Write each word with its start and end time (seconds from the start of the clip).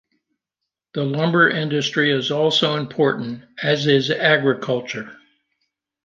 The 0.95 1.03
lumber 1.03 1.47
industry 1.47 2.11
is 2.11 2.31
also 2.31 2.75
important, 2.75 3.43
as 3.61 3.85
is 3.85 4.09
agriculture. 4.09 5.15